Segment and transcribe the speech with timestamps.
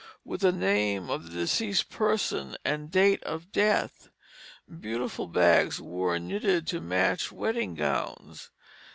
[0.25, 4.09] with the name of the deceased person and date of death.
[4.67, 8.49] Beautiful bags were knitted to match wedding gowns.